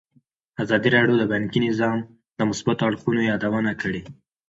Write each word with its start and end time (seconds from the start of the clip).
ازادي 0.63 0.89
راډیو 0.95 1.19
د 1.19 1.23
بانکي 1.31 1.59
نظام 1.67 1.97
د 2.37 2.39
مثبتو 2.49 2.83
اړخونو 2.89 3.21
یادونه 3.31 3.71
کړې. 3.81 4.01